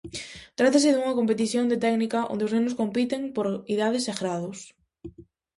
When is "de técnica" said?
1.67-2.19